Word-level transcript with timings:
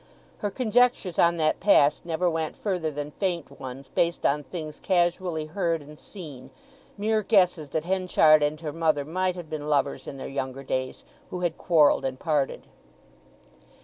Her 0.39 0.49
conjectures 0.49 1.19
on 1.19 1.37
that 1.37 1.59
past 1.59 2.07
never 2.07 2.27
went 2.27 2.57
further 2.57 2.89
than 2.89 3.11
faint 3.11 3.59
ones 3.59 3.87
based 3.89 4.25
on 4.25 4.41
things 4.41 4.79
casually 4.79 5.45
heard 5.45 5.83
and 5.83 5.99
seen—mere 5.99 7.21
guesses 7.21 7.69
that 7.69 7.85
Henchard 7.85 8.41
and 8.41 8.59
her 8.61 8.73
mother 8.73 9.05
might 9.05 9.35
have 9.35 9.47
been 9.47 9.69
lovers 9.69 10.07
in 10.07 10.17
their 10.17 10.27
younger 10.27 10.63
days, 10.63 11.05
who 11.29 11.41
had 11.41 11.55
quarrelled 11.55 12.03
and 12.03 12.19
parted. 12.19 12.63